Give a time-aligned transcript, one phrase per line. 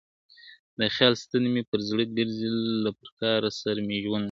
[0.79, 2.49] د خیال ستن مي پر زړه ګرځي
[2.83, 4.19] له پرکار سره مي ژوند دی,